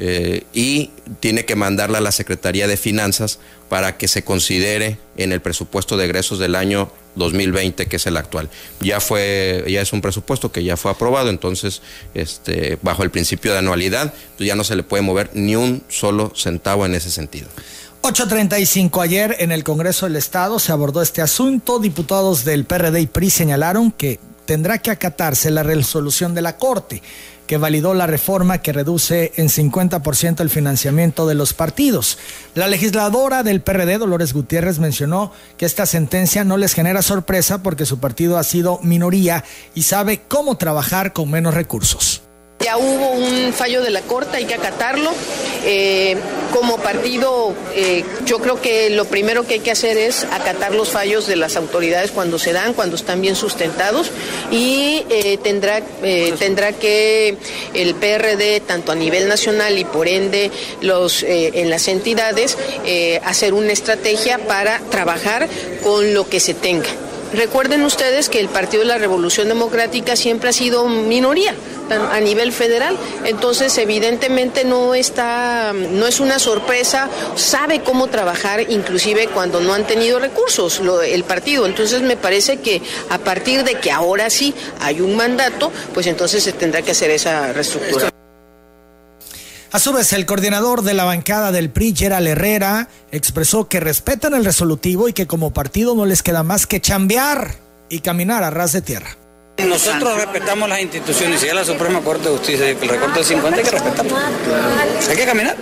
eh, 0.00 0.44
y 0.52 0.90
tiene 1.20 1.44
que 1.44 1.56
mandarla 1.56 1.98
a 1.98 2.00
la 2.00 2.12
Secretaría 2.12 2.66
de 2.66 2.76
Finanzas 2.76 3.38
para 3.68 3.96
que 3.96 4.08
se 4.08 4.24
considere 4.24 4.98
en 5.16 5.32
el 5.32 5.40
presupuesto 5.40 5.96
de 5.96 6.06
egresos 6.06 6.38
del 6.38 6.54
año 6.54 6.90
2020, 7.18 7.86
que 7.86 7.96
es 7.96 8.06
el 8.06 8.16
actual. 8.16 8.48
Ya 8.80 9.00
fue, 9.00 9.64
ya 9.68 9.80
es 9.80 9.92
un 9.92 10.00
presupuesto 10.00 10.50
que 10.50 10.64
ya 10.64 10.76
fue 10.76 10.90
aprobado, 10.90 11.30
entonces, 11.30 11.82
este, 12.14 12.78
bajo 12.82 13.02
el 13.02 13.10
principio 13.10 13.52
de 13.52 13.58
anualidad, 13.58 14.14
pues 14.36 14.46
ya 14.46 14.54
no 14.54 14.64
se 14.64 14.76
le 14.76 14.82
puede 14.82 15.02
mover 15.02 15.30
ni 15.34 15.56
un 15.56 15.82
solo 15.88 16.32
centavo 16.34 16.86
en 16.86 16.94
ese 16.94 17.10
sentido. 17.10 17.48
8.35 18.02 19.02
ayer 19.02 19.36
en 19.40 19.52
el 19.52 19.64
Congreso 19.64 20.06
del 20.06 20.16
Estado 20.16 20.58
se 20.58 20.72
abordó 20.72 21.02
este 21.02 21.20
asunto. 21.20 21.78
Diputados 21.78 22.44
del 22.44 22.64
PRD 22.64 23.00
y 23.00 23.06
PRI 23.06 23.28
señalaron 23.28 23.90
que 23.90 24.20
tendrá 24.46 24.78
que 24.78 24.90
acatarse 24.90 25.50
la 25.50 25.62
resolución 25.62 26.34
de 26.34 26.42
la 26.42 26.56
Corte 26.56 27.02
que 27.48 27.56
validó 27.56 27.94
la 27.94 28.06
reforma 28.06 28.58
que 28.58 28.72
reduce 28.72 29.32
en 29.36 29.48
50% 29.48 30.40
el 30.40 30.50
financiamiento 30.50 31.26
de 31.26 31.34
los 31.34 31.54
partidos. 31.54 32.18
La 32.54 32.68
legisladora 32.68 33.42
del 33.42 33.62
PRD, 33.62 33.98
Dolores 33.98 34.32
Gutiérrez, 34.32 34.78
mencionó 34.78 35.32
que 35.56 35.66
esta 35.66 35.86
sentencia 35.86 36.44
no 36.44 36.58
les 36.58 36.74
genera 36.74 37.02
sorpresa 37.02 37.62
porque 37.64 37.86
su 37.86 37.98
partido 37.98 38.38
ha 38.38 38.44
sido 38.44 38.78
minoría 38.84 39.44
y 39.74 39.82
sabe 39.82 40.20
cómo 40.28 40.58
trabajar 40.58 41.12
con 41.12 41.30
menos 41.30 41.54
recursos. 41.54 42.27
Ya 42.68 42.76
hubo 42.76 43.12
un 43.12 43.54
fallo 43.54 43.80
de 43.80 43.88
la 43.88 44.02
Corte, 44.02 44.36
hay 44.36 44.44
que 44.44 44.52
acatarlo. 44.52 45.10
Eh, 45.64 46.18
como 46.52 46.76
partido, 46.76 47.54
eh, 47.74 48.04
yo 48.26 48.40
creo 48.40 48.60
que 48.60 48.90
lo 48.90 49.06
primero 49.06 49.46
que 49.46 49.54
hay 49.54 49.60
que 49.60 49.70
hacer 49.70 49.96
es 49.96 50.24
acatar 50.24 50.74
los 50.74 50.90
fallos 50.90 51.26
de 51.26 51.36
las 51.36 51.56
autoridades 51.56 52.10
cuando 52.10 52.38
se 52.38 52.52
dan, 52.52 52.74
cuando 52.74 52.96
están 52.96 53.22
bien 53.22 53.36
sustentados 53.36 54.10
y 54.50 55.02
eh, 55.08 55.38
tendrá, 55.42 55.80
tendrá 56.38 56.74
que 56.74 57.38
el 57.72 57.94
PRD, 57.94 58.60
tanto 58.60 58.92
a 58.92 58.94
nivel 58.94 59.28
nacional 59.28 59.78
y 59.78 59.86
por 59.86 60.06
ende 60.06 60.50
los, 60.82 61.22
en 61.22 61.70
las 61.70 61.88
entidades, 61.88 62.58
hacer 63.24 63.54
una 63.54 63.72
estrategia 63.72 64.40
para 64.46 64.80
trabajar 64.90 65.48
con 65.82 66.12
lo 66.12 66.28
que 66.28 66.38
se 66.38 66.52
tenga. 66.52 66.90
Recuerden 67.32 67.82
ustedes 67.84 68.28
que 68.28 68.40
el 68.40 68.48
Partido 68.48 68.82
de 68.82 68.88
la 68.88 68.98
Revolución 68.98 69.48
Democrática 69.48 70.16
siempre 70.16 70.50
ha 70.50 70.52
sido 70.52 70.86
minoría 70.86 71.54
a 71.90 72.20
nivel 72.20 72.52
federal, 72.52 72.96
entonces 73.24 73.76
evidentemente 73.78 74.64
no 74.64 74.94
está, 74.94 75.72
no 75.72 76.06
es 76.06 76.20
una 76.20 76.38
sorpresa, 76.38 77.08
sabe 77.36 77.82
cómo 77.82 78.08
trabajar 78.08 78.60
inclusive 78.70 79.28
cuando 79.28 79.60
no 79.60 79.74
han 79.74 79.86
tenido 79.86 80.18
recursos 80.18 80.80
el 81.04 81.24
partido, 81.24 81.66
entonces 81.66 82.02
me 82.02 82.16
parece 82.16 82.58
que 82.58 82.82
a 83.10 83.18
partir 83.18 83.64
de 83.64 83.74
que 83.76 83.90
ahora 83.90 84.30
sí 84.30 84.54
hay 84.80 85.00
un 85.00 85.16
mandato, 85.16 85.72
pues 85.94 86.06
entonces 86.06 86.42
se 86.42 86.52
tendrá 86.52 86.82
que 86.82 86.92
hacer 86.92 87.10
esa 87.10 87.52
reestructura. 87.52 88.10
A 89.70 89.78
su 89.78 89.92
vez, 89.92 90.14
el 90.14 90.24
coordinador 90.24 90.80
de 90.80 90.94
la 90.94 91.04
bancada 91.04 91.52
del 91.52 91.68
PRI, 91.68 91.94
Gerald 91.94 92.26
Herrera, 92.26 92.88
expresó 93.12 93.68
que 93.68 93.80
respetan 93.80 94.32
el 94.32 94.46
resolutivo 94.46 95.08
y 95.08 95.12
que 95.12 95.26
como 95.26 95.52
partido 95.52 95.94
no 95.94 96.06
les 96.06 96.22
queda 96.22 96.42
más 96.42 96.66
que 96.66 96.80
chambear 96.80 97.56
y 97.90 98.00
caminar 98.00 98.44
a 98.44 98.50
ras 98.50 98.72
de 98.72 98.80
tierra. 98.80 99.18
Nosotros 99.66 100.16
respetamos 100.16 100.68
las 100.68 100.80
instituciones. 100.80 101.40
Si 101.40 101.46
ya 101.46 101.54
la 101.54 101.64
Suprema 101.64 102.00
Corte 102.00 102.28
de 102.28 102.36
Justicia 102.36 102.78
que 102.78 102.84
el 102.84 102.88
recorte 102.88 103.18
de 103.18 103.24
50 103.24 103.58
hay 103.58 103.64
que 103.64 103.70
respetarlo. 103.70 104.16
Hay 105.08 105.16
que 105.16 105.24
caminar. 105.24 105.56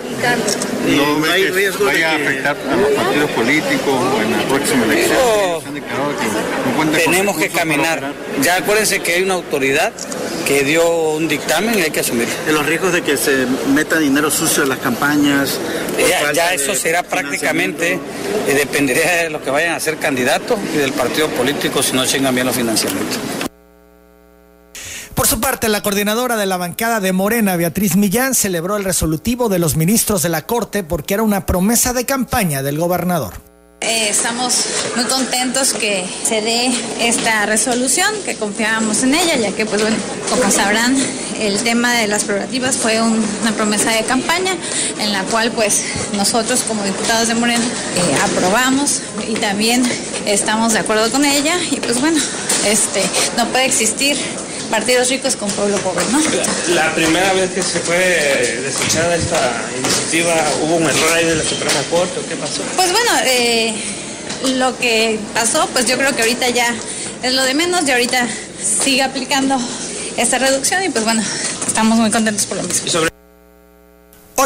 No, 0.87 1.31
hay 1.31 1.47
riesgo 1.49 1.85
vaya 1.85 2.11
a 2.11 2.15
afectar 2.15 2.55
a 2.71 2.75
los 2.75 2.91
partidos 2.91 3.31
políticos 3.31 3.87
o 3.87 4.21
en 4.21 4.31
la 4.31 4.43
próxima 4.43 4.85
elección. 4.85 5.17
tenemos 6.93 7.37
que 7.37 7.49
caminar. 7.49 8.13
Ya 8.41 8.57
acuérdense 8.57 8.99
que 8.99 9.13
hay 9.13 9.23
una 9.23 9.33
autoridad 9.33 9.91
que 10.47 10.63
dio 10.63 10.87
un 11.13 11.27
dictamen 11.27 11.77
y 11.77 11.81
hay 11.81 11.91
que 11.91 12.01
asumirlo. 12.01 12.33
De 12.45 12.53
los 12.53 12.65
riesgos 12.65 12.93
de 12.93 13.01
que 13.01 13.17
se 13.17 13.47
meta 13.73 13.97
dinero 13.97 14.29
sucio 14.29 14.63
en 14.63 14.69
las 14.69 14.79
campañas. 14.79 15.59
Ya, 16.33 16.53
eso 16.53 16.75
será 16.75 17.01
prácticamente, 17.01 17.93
eh, 17.93 18.53
dependería 18.53 19.23
de 19.23 19.29
lo 19.31 19.43
que 19.43 19.49
vayan 19.49 19.73
a 19.73 19.79
ser 19.79 19.97
candidatos 19.97 20.59
y 20.73 20.77
del 20.77 20.93
partido 20.93 21.27
político 21.29 21.81
si 21.81 21.93
no 21.93 22.05
chingan 22.05 22.33
bien 22.35 22.45
los 22.45 22.55
financiamientos. 22.55 23.46
Por 25.27 25.35
su 25.35 25.41
parte, 25.41 25.67
la 25.67 25.83
coordinadora 25.83 26.37
de 26.37 26.45
la 26.45 26.55
bancada 26.55 27.01
de 27.01 27.11
Morena, 27.11 27.57
Beatriz 27.57 27.97
Millán, 27.97 28.33
celebró 28.33 28.77
el 28.77 28.85
resolutivo 28.85 29.49
de 29.49 29.59
los 29.59 29.75
ministros 29.75 30.21
de 30.21 30.29
la 30.29 30.43
Corte 30.43 30.85
porque 30.85 31.15
era 31.15 31.23
una 31.23 31.45
promesa 31.45 31.91
de 31.91 32.05
campaña 32.05 32.63
del 32.63 32.77
gobernador. 32.77 33.33
Eh, 33.81 34.07
estamos 34.07 34.67
muy 34.95 35.03
contentos 35.03 35.73
que 35.73 36.05
se 36.23 36.41
dé 36.41 36.71
esta 37.01 37.45
resolución, 37.45 38.07
que 38.23 38.35
confiábamos 38.37 39.03
en 39.03 39.15
ella, 39.15 39.35
ya 39.35 39.51
que, 39.51 39.65
pues 39.65 39.81
bueno, 39.81 39.97
como 40.29 40.49
sabrán, 40.49 40.95
el 41.41 41.61
tema 41.61 41.93
de 41.93 42.07
las 42.07 42.23
prerrogativas 42.23 42.77
fue 42.77 43.01
una 43.01 43.51
promesa 43.51 43.91
de 43.91 44.03
campaña 44.03 44.55
en 44.97 45.11
la 45.11 45.23
cual, 45.23 45.51
pues, 45.51 45.83
nosotros 46.13 46.63
como 46.63 46.85
diputados 46.85 47.27
de 47.27 47.35
Morena 47.35 47.65
eh, 47.65 48.17
aprobamos 48.23 49.01
y 49.27 49.33
también 49.33 49.83
estamos 50.25 50.71
de 50.71 50.79
acuerdo 50.79 51.11
con 51.11 51.25
ella 51.25 51.59
y, 51.69 51.81
pues 51.81 51.99
bueno, 51.99 52.17
este, 52.65 53.03
no 53.35 53.45
puede 53.49 53.65
existir 53.65 54.15
partidos 54.67 55.09
ricos 55.09 55.35
con 55.35 55.49
pueblo 55.51 55.77
pobre, 55.77 56.03
¿no? 56.11 56.19
La, 56.75 56.93
primera 56.93 57.33
vez 57.33 57.51
que 57.51 57.61
se 57.61 57.79
fue 57.79 57.97
desechada 58.63 59.15
esta 59.15 59.61
iniciativa, 59.77 60.35
¿hubo 60.61 60.75
un 60.75 60.83
error 60.83 61.13
ahí 61.13 61.25
de 61.25 61.35
la 61.35 61.43
Suprema 61.43 61.81
Corte 61.89 62.19
o 62.19 62.27
qué 62.27 62.35
pasó? 62.35 62.61
Pues 62.75 62.91
bueno, 62.91 63.11
eh, 63.25 63.73
lo 64.55 64.77
que 64.77 65.19
pasó, 65.33 65.67
pues 65.73 65.85
yo 65.85 65.97
creo 65.97 66.15
que 66.15 66.21
ahorita 66.21 66.49
ya 66.49 66.73
es 67.23 67.33
lo 67.33 67.43
de 67.43 67.53
menos 67.53 67.87
y 67.87 67.91
ahorita 67.91 68.27
sigue 68.83 69.03
aplicando 69.03 69.57
esta 70.17 70.37
reducción 70.37 70.83
y 70.83 70.89
pues 70.89 71.03
bueno, 71.03 71.23
estamos 71.65 71.97
muy 71.97 72.11
contentos 72.11 72.45
por 72.45 72.57
lo 72.57 72.63
mismo. 72.63 73.06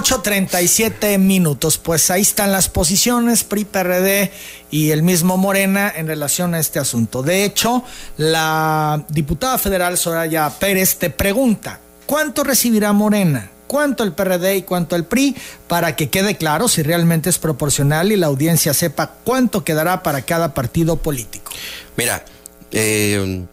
8.37 0.01 1.19
minutos. 1.19 1.77
Pues 1.77 2.09
ahí 2.09 2.23
están 2.23 2.51
las 2.51 2.69
posiciones, 2.69 3.43
PRI, 3.43 3.65
PRD 3.65 4.31
y 4.71 4.89
el 4.89 5.03
mismo 5.03 5.37
Morena 5.37 5.93
en 5.95 6.07
relación 6.07 6.55
a 6.55 6.59
este 6.59 6.79
asunto. 6.79 7.21
De 7.21 7.45
hecho, 7.45 7.83
la 8.17 9.05
diputada 9.09 9.59
federal 9.59 9.99
Soraya 9.99 10.49
Pérez 10.49 10.95
te 10.97 11.11
pregunta, 11.11 11.79
¿cuánto 12.07 12.43
recibirá 12.43 12.93
Morena? 12.93 13.51
¿Cuánto 13.67 14.03
el 14.03 14.13
PRD 14.13 14.57
y 14.57 14.61
cuánto 14.63 14.95
el 14.95 15.05
PRI? 15.05 15.35
Para 15.67 15.95
que 15.95 16.09
quede 16.09 16.35
claro 16.35 16.67
si 16.67 16.81
realmente 16.81 17.29
es 17.29 17.37
proporcional 17.37 18.11
y 18.11 18.17
la 18.17 18.25
audiencia 18.25 18.73
sepa 18.73 19.13
cuánto 19.23 19.63
quedará 19.63 20.01
para 20.01 20.23
cada 20.23 20.55
partido 20.55 20.97
político. 20.97 21.51
Mira, 21.95 22.25
eh, 22.71 23.45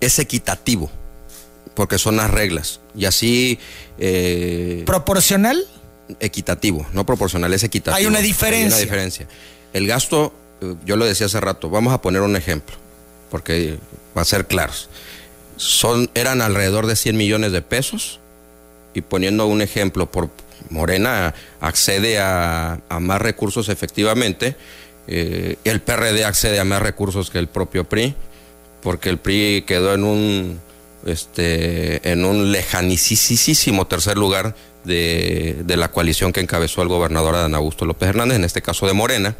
es 0.00 0.18
equitativo 0.18 0.90
porque 1.74 1.98
son 1.98 2.16
las 2.16 2.30
reglas. 2.30 2.80
Y 2.96 3.04
así... 3.04 3.58
Eh, 3.98 4.82
¿Proporcional? 4.84 5.64
Equitativo, 6.20 6.86
no 6.92 7.06
proporcional, 7.06 7.52
es 7.52 7.64
equitativo. 7.64 7.96
Hay 7.96 8.06
una 8.06 8.20
diferencia. 8.20 8.76
Hay 8.76 8.82
una 8.82 8.90
diferencia. 8.90 9.26
El 9.72 9.86
gasto, 9.86 10.32
eh, 10.60 10.74
yo 10.84 10.96
lo 10.96 11.04
decía 11.04 11.26
hace 11.26 11.40
rato, 11.40 11.70
vamos 11.70 11.92
a 11.92 12.02
poner 12.02 12.22
un 12.22 12.36
ejemplo, 12.36 12.76
porque 13.30 13.78
va 14.16 14.22
a 14.22 14.24
ser 14.24 14.46
claros. 14.46 14.88
Son, 15.56 16.10
eran 16.14 16.42
alrededor 16.42 16.86
de 16.86 16.96
100 16.96 17.16
millones 17.16 17.52
de 17.52 17.62
pesos 17.62 18.20
y 18.94 19.00
poniendo 19.00 19.46
un 19.46 19.62
ejemplo, 19.62 20.10
por 20.10 20.30
Morena 20.70 21.34
accede 21.60 22.18
a, 22.20 22.80
más 23.00 23.20
recursos 23.20 23.68
efectivamente, 23.68 24.56
eh, 25.06 25.56
el 25.64 25.80
PRD 25.80 26.24
accede 26.24 26.60
a 26.60 26.64
más 26.64 26.80
recursos 26.80 27.30
que 27.30 27.38
el 27.38 27.48
propio 27.48 27.84
PRI, 27.84 28.14
porque 28.82 29.08
el 29.08 29.18
PRI 29.18 29.64
quedó 29.66 29.94
en 29.94 30.04
un 30.04 30.60
este 31.06 32.10
en 32.10 32.24
un 32.24 32.52
lejanicísimo 32.52 33.86
tercer 33.86 34.16
lugar 34.16 34.54
de, 34.84 35.64
la 35.68 35.90
coalición 35.90 36.32
que 36.32 36.40
encabezó 36.40 36.82
el 36.82 36.88
gobernador 36.88 37.34
Adán 37.34 37.54
Augusto 37.54 37.84
López 37.84 38.08
Hernández, 38.08 38.36
en 38.36 38.44
este 38.44 38.62
caso 38.62 38.86
de 38.86 38.92
Morena. 38.92 39.36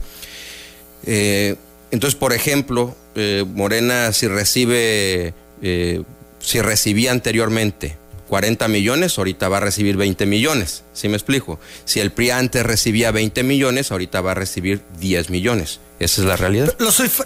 Eh, 1.04 1.56
entonces, 1.90 2.18
por 2.18 2.32
ejemplo, 2.32 2.96
eh, 3.14 3.44
Morena 3.54 4.12
si 4.12 4.28
recibe, 4.28 5.34
eh, 5.62 6.02
si 6.40 6.60
recibía 6.60 7.12
anteriormente 7.12 7.96
40 8.28 8.66
millones, 8.68 9.18
ahorita 9.18 9.48
va 9.48 9.58
a 9.58 9.60
recibir 9.60 9.96
20 9.96 10.24
millones, 10.24 10.84
¿sí 10.94 11.08
me 11.08 11.16
explico? 11.16 11.60
Si 11.84 12.00
el 12.00 12.12
PRI 12.12 12.30
antes 12.30 12.64
recibía 12.64 13.10
20 13.10 13.42
millones, 13.42 13.92
ahorita 13.92 14.22
va 14.22 14.30
a 14.30 14.34
recibir 14.34 14.80
10 15.00 15.28
millones. 15.28 15.80
Esa 15.98 16.22
es 16.22 16.26
la 16.26 16.36
realidad. 16.36 16.74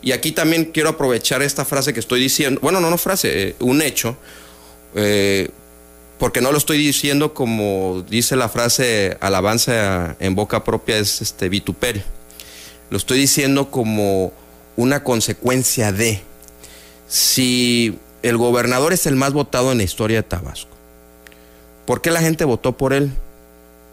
Y 0.00 0.12
aquí 0.12 0.30
también 0.30 0.66
quiero 0.66 0.90
aprovechar 0.90 1.42
esta 1.42 1.64
frase 1.64 1.92
que 1.92 1.98
estoy 1.98 2.20
diciendo, 2.20 2.60
bueno, 2.62 2.78
no, 2.78 2.88
no 2.88 2.98
frase, 2.98 3.48
eh, 3.48 3.56
un 3.58 3.82
hecho, 3.82 4.16
eh, 4.94 5.48
porque 6.22 6.40
no 6.40 6.52
lo 6.52 6.58
estoy 6.58 6.78
diciendo 6.78 7.34
como 7.34 8.04
dice 8.08 8.36
la 8.36 8.48
frase 8.48 9.16
alabanza 9.18 10.14
en 10.20 10.36
boca 10.36 10.62
propia, 10.62 10.96
es 10.98 11.20
este 11.20 11.48
vituperio. 11.48 12.04
Lo 12.90 12.96
estoy 12.96 13.18
diciendo 13.18 13.72
como 13.72 14.32
una 14.76 15.02
consecuencia 15.02 15.90
de 15.90 16.22
si 17.08 17.98
el 18.22 18.36
gobernador 18.36 18.92
es 18.92 19.06
el 19.06 19.16
más 19.16 19.32
votado 19.32 19.72
en 19.72 19.78
la 19.78 19.82
historia 19.82 20.18
de 20.18 20.22
Tabasco. 20.22 20.70
¿Por 21.86 22.02
qué 22.02 22.12
la 22.12 22.20
gente 22.20 22.44
votó 22.44 22.76
por 22.76 22.92
él? 22.92 23.10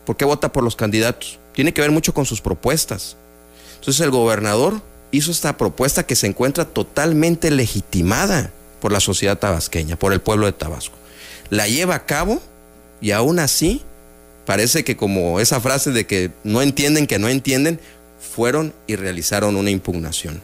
¿Por 0.05 0.15
qué 0.15 0.23
vota 0.23 0.51
por 0.51 0.63
los 0.63 0.75
candidatos? 0.75 1.39
Tiene 1.53 1.73
que 1.73 1.81
ver 1.81 1.89
mucho 1.89 2.13
con 2.13 2.27
sus 2.27 2.41
propuestas. 2.41 3.17
Entonces 3.79 4.01
el 4.01 4.11
gobernador 4.11 4.83
hizo 5.09 5.31
esta 5.31 5.57
propuesta 5.57 6.05
que 6.05 6.15
se 6.15 6.27
encuentra 6.27 6.65
totalmente 6.65 7.49
legitimada 7.49 8.51
por 8.81 8.91
la 8.91 8.99
sociedad 8.99 9.39
tabasqueña, 9.39 9.95
por 9.95 10.13
el 10.13 10.21
pueblo 10.21 10.45
de 10.45 10.51
Tabasco 10.51 10.99
la 11.49 11.67
lleva 11.67 11.95
a 11.95 12.05
cabo 12.05 12.41
y 13.01 13.11
aún 13.11 13.39
así 13.39 13.81
parece 14.45 14.83
que 14.83 14.97
como 14.97 15.39
esa 15.39 15.61
frase 15.61 15.91
de 15.91 16.05
que 16.05 16.31
no 16.43 16.61
entienden 16.61 17.07
que 17.07 17.19
no 17.19 17.29
entienden, 17.29 17.79
fueron 18.19 18.73
y 18.87 18.95
realizaron 18.95 19.55
una 19.55 19.69
impugnación. 19.69 20.41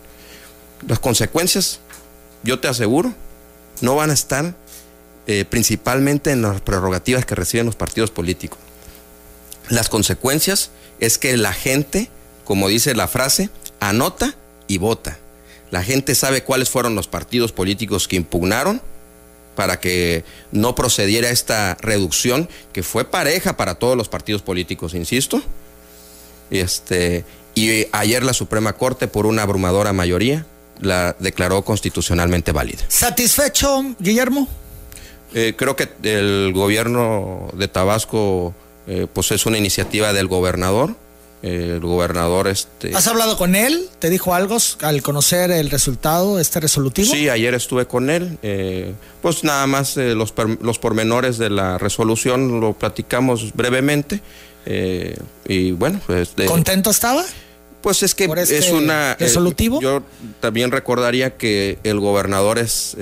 Las 0.88 1.00
consecuencias, 1.00 1.80
yo 2.44 2.60
te 2.60 2.68
aseguro, 2.68 3.14
no 3.82 3.96
van 3.96 4.12
a 4.12 4.14
estar 4.14 4.56
eh, 5.28 5.46
principalmente 5.46 6.32
en 6.32 6.42
las 6.42 6.62
prerrogativas 6.62 7.26
que 7.26 7.36
reciben 7.36 7.66
los 7.66 7.76
partidos 7.76 8.12
políticos. 8.12 8.60
Las 9.70 9.90
consecuencias 9.90 10.70
es 11.00 11.18
que 11.18 11.36
la 11.38 11.54
gente, 11.54 12.10
como 12.44 12.70
dice 12.70 12.94
la 12.94 13.08
frase, 13.08 13.50
anota 13.80 14.36
y 14.68 14.78
vota. 14.78 15.18
La 15.72 15.84
gente 15.84 16.14
sabe 16.14 16.44
cuáles 16.44 16.70
fueron 16.70 16.96
los 16.96 17.08
partidos 17.08 17.52
políticos 17.52 18.08
que 18.08 18.16
impugnaron 18.16 18.82
para 19.56 19.80
que 19.80 20.24
no 20.52 20.76
procediera 20.76 21.30
esta 21.30 21.76
reducción, 21.82 22.50
que 22.74 22.84
fue 22.84 23.06
pareja 23.06 23.58
para 23.58 23.76
todos 23.76 23.98
los 23.98 24.10
partidos 24.10 24.42
políticos, 24.42 24.94
insisto. 24.94 25.42
Este, 26.52 27.26
y 27.56 27.88
ayer 27.92 28.24
la 28.24 28.34
Suprema 28.34 28.74
Corte, 28.74 29.08
por 29.08 29.26
una 29.26 29.44
abrumadora 29.44 29.94
mayoría, 29.94 30.46
la 30.82 31.16
declaró 31.20 31.64
constitucionalmente 31.64 32.52
válida. 32.52 32.84
¿Satisfecho, 32.88 33.96
Guillermo? 34.00 34.48
Eh, 35.34 35.54
creo 35.58 35.76
que 35.76 35.90
el 36.04 36.54
gobierno 36.54 37.50
de 37.54 37.68
Tabasco, 37.68 38.54
eh, 38.88 39.08
pues 39.12 39.32
es 39.32 39.46
una 39.46 39.58
iniciativa 39.58 40.14
del 40.14 40.28
gobernador 40.28 40.96
el 41.42 41.80
gobernador 41.80 42.48
este 42.48 42.96
¿Has 42.96 43.08
hablado 43.08 43.38
con 43.38 43.56
él? 43.56 43.88
¿Te 44.00 44.10
dijo 44.10 44.34
algo 44.34 44.58
al 44.82 45.02
conocer 45.02 45.52
el 45.52 45.70
resultado, 45.70 46.40
este 46.40 46.60
resolutivo? 46.60 47.14
Sí, 47.14 47.30
ayer 47.30 47.54
estuve 47.54 47.86
con 47.86 48.10
él. 48.10 48.38
Eh, 48.42 48.94
pues 49.22 49.44
nada 49.44 49.68
más 49.68 49.98
eh, 49.98 50.16
los, 50.16 50.34
los 50.62 50.80
pormenores 50.80 51.38
de 51.38 51.50
la 51.50 51.78
resolución 51.78 52.60
lo 52.60 52.74
platicamos 52.74 53.54
brevemente. 53.54 54.22
Eh, 54.66 55.18
y 55.48 55.72
bueno, 55.72 56.02
pues... 56.08 56.34
¿Contento 56.48 56.90
estaba? 56.90 57.24
Pues 57.82 58.02
es 58.02 58.16
que 58.16 58.26
es 58.26 58.50
este 58.50 58.74
una... 58.74 59.16
¿Resolutivo? 59.20 59.80
yo 59.80 60.02
también 60.40 60.72
recordaría 60.72 61.38
que 61.38 61.78
el 61.84 62.00
gobernador 62.00 62.58
es, 62.58 62.98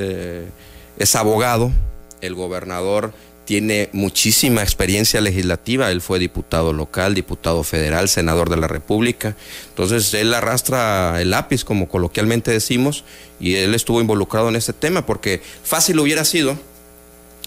es 0.98 1.15
abogado. 1.15 1.72
El 2.19 2.36
gobernador 2.36 3.13
tiene 3.46 3.90
muchísima 3.92 4.64
experiencia 4.64 5.20
legislativa, 5.22 5.92
él 5.92 6.02
fue 6.02 6.20
diputado 6.20 6.72
local, 6.72 7.14
diputado 7.14 7.64
federal, 7.64 8.08
senador 8.08 8.50
de 8.50 8.58
la 8.58 8.68
República, 8.68 9.36
entonces 9.70 10.14
él 10.14 10.34
arrastra 10.34 11.22
el 11.22 11.32
lápiz, 11.32 11.64
como 11.66 11.90
coloquialmente 11.90 12.52
decimos, 12.52 13.04
y 13.40 13.56
él 13.56 13.76
estuvo 13.76 14.00
involucrado 14.00 14.50
en 14.50 14.56
este 14.56 14.74
tema, 14.74 15.06
porque 15.06 15.42
fácil 15.64 16.00
hubiera 16.00 16.24
sido 16.24 16.58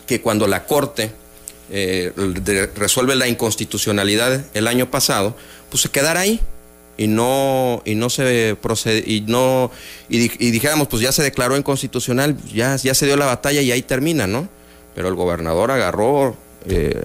que 0.06 0.20
cuando 0.20 0.46
la 0.46 0.66
Corte 0.66 1.10
eh, 1.70 2.12
resuelve 2.76 3.16
la 3.16 3.26
inconstitucionalidad 3.26 4.44
el 4.54 4.68
año 4.68 4.90
pasado, 4.90 5.36
pues 5.70 5.82
se 5.82 5.88
quedara 5.88 6.20
ahí 6.20 6.40
y 6.98 7.08
no 7.08 7.82
y 7.84 7.94
no 7.94 8.08
se 8.08 8.56
procede 8.60 9.02
y 9.06 9.22
no 9.22 9.70
y, 10.08 10.28
dijéramos 10.28 10.88
pues 10.88 11.02
ya 11.02 11.12
se 11.12 11.22
declaró 11.22 11.56
inconstitucional 11.56 12.36
ya 12.54 12.76
ya 12.76 12.94
se 12.94 13.04
dio 13.04 13.16
la 13.16 13.26
batalla 13.26 13.60
y 13.60 13.70
ahí 13.70 13.82
termina 13.82 14.26
no 14.26 14.48
pero 14.96 15.08
el 15.08 15.14
gobernador 15.14 15.70
agarró, 15.70 16.34
eh, 16.64 17.02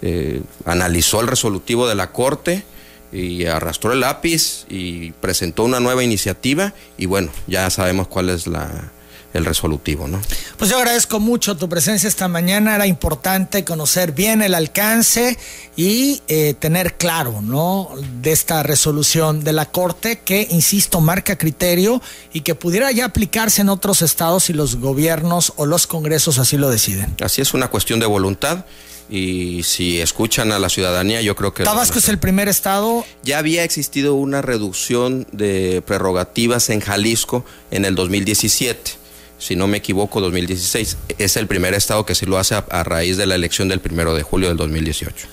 eh, 0.00 0.40
analizó 0.64 1.20
el 1.20 1.26
resolutivo 1.26 1.86
de 1.86 1.94
la 1.94 2.10
Corte 2.10 2.64
y 3.12 3.44
arrastró 3.44 3.92
el 3.92 4.00
lápiz 4.00 4.64
y 4.70 5.12
presentó 5.12 5.62
una 5.64 5.78
nueva 5.78 6.02
iniciativa 6.02 6.72
y 6.96 7.04
bueno, 7.04 7.30
ya 7.46 7.68
sabemos 7.68 8.08
cuál 8.08 8.30
es 8.30 8.46
la, 8.46 8.90
el 9.34 9.44
resolutivo, 9.44 10.08
¿no? 10.08 10.22
Pues 10.56 10.70
yo 10.70 10.78
agradezco 10.78 11.20
mucho 11.20 11.56
tu 11.56 11.68
presencia 11.68 12.08
esta 12.08 12.28
mañana, 12.28 12.76
era 12.76 12.86
importante 12.86 13.64
conocer 13.64 14.12
bien 14.12 14.40
el 14.40 14.54
alcance 14.54 15.36
y 15.76 16.22
eh, 16.28 16.54
tener 16.58 16.94
claro, 16.96 17.42
¿no? 17.42 17.90
De 18.22 18.30
esta 18.30 18.62
resolución 18.62 19.42
de 19.42 19.52
la 19.52 19.66
Corte 19.66 20.20
que, 20.24 20.46
insisto, 20.50 21.00
marca 21.00 21.36
criterio 21.36 22.00
y 22.32 22.42
que 22.42 22.54
pudiera 22.54 22.90
ya 22.92 23.06
aplicarse 23.06 23.60
en 23.60 23.68
otros 23.68 24.02
estados 24.02 24.44
si 24.44 24.52
los 24.52 24.76
gobiernos 24.76 25.52
o 25.56 25.66
los 25.66 25.88
congresos 25.88 26.38
así 26.38 26.56
lo 26.56 26.70
deciden. 26.70 27.16
Así 27.20 27.42
es 27.42 27.54
una 27.54 27.68
cuestión 27.68 27.98
de 27.98 28.06
voluntad 28.06 28.64
y 29.10 29.64
si 29.64 30.00
escuchan 30.00 30.52
a 30.52 30.60
la 30.60 30.68
ciudadanía, 30.68 31.20
yo 31.20 31.34
creo 31.34 31.52
que... 31.52 31.64
Tabasco 31.64 31.98
es 31.98 32.08
el 32.08 32.18
primer 32.18 32.48
estado. 32.48 33.04
Ya 33.24 33.38
había 33.38 33.64
existido 33.64 34.14
una 34.14 34.42
reducción 34.42 35.26
de 35.32 35.82
prerrogativas 35.84 36.70
en 36.70 36.80
Jalisco 36.80 37.44
en 37.72 37.84
el 37.84 37.96
2017 37.96 39.03
si 39.38 39.56
no 39.56 39.66
me 39.66 39.78
equivoco, 39.78 40.20
2016. 40.20 40.96
Es 41.18 41.36
el 41.36 41.46
primer 41.46 41.74
estado 41.74 42.06
que 42.06 42.14
sí 42.14 42.26
lo 42.26 42.38
hace 42.38 42.54
a, 42.54 42.84
raíz 42.84 43.16
de 43.16 43.26
la 43.26 43.34
elección 43.34 43.68
del 43.68 43.80
primero 43.80 44.14
de 44.14 44.22
julio 44.22 44.48
del 44.48 44.56
2018. 44.56 45.26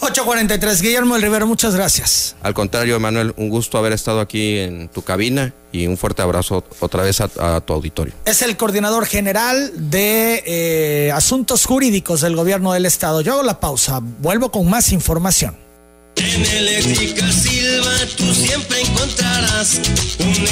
843, 0.00 0.82
Guillermo 0.82 1.14
del 1.14 1.22
Rivero, 1.22 1.46
muchas 1.46 1.74
gracias. 1.74 2.36
Al 2.42 2.52
contrario, 2.52 3.00
Manuel, 3.00 3.32
un 3.36 3.48
gusto 3.48 3.78
haber 3.78 3.92
estado 3.92 4.20
aquí 4.20 4.58
en 4.58 4.88
tu 4.88 5.02
cabina 5.02 5.54
y 5.72 5.86
un 5.86 5.96
fuerte 5.96 6.20
abrazo 6.20 6.64
otra 6.80 7.02
vez 7.02 7.20
a, 7.20 7.60
tu 7.60 7.72
auditorio. 7.72 8.12
Es 8.26 8.42
el 8.42 8.56
coordinador 8.56 9.06
general 9.06 9.72
de 9.74 10.42
eh, 10.46 11.12
asuntos 11.12 11.64
jurídicos 11.64 12.20
del 12.20 12.36
gobierno 12.36 12.72
del 12.72 12.84
estado. 12.86 13.22
Yo 13.22 13.32
hago 13.32 13.42
la 13.44 13.60
pausa, 13.60 14.00
vuelvo 14.02 14.50
con 14.50 14.68
más 14.68 14.92
información. 14.92 15.56
En 16.16 16.46
Eléctrica 16.46 17.30
Silva 17.32 17.92
tú 18.16 18.32
siempre 18.34 18.80
encontrarás 18.80 19.80
un 20.20 20.46